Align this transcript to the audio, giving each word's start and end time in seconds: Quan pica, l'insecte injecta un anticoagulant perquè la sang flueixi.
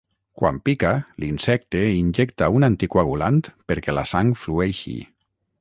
Quan 0.41 0.55
pica, 0.69 0.93
l'insecte 1.23 1.83
injecta 1.97 2.49
un 2.57 2.67
anticoagulant 2.71 3.39
perquè 3.73 3.99
la 3.99 4.09
sang 4.15 4.37
flueixi. 4.47 4.99